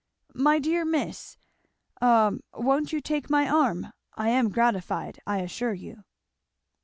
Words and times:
My 0.33 0.57
dear 0.57 0.83
Miss 0.83 1.37
a 2.01 2.33
won't 2.55 2.91
you 2.91 3.01
take 3.01 3.29
my 3.29 3.47
arm? 3.47 3.93
I 4.15 4.29
am 4.29 4.49
gratified, 4.49 5.19
I 5.27 5.41
assure 5.41 5.75
you." 5.75 6.05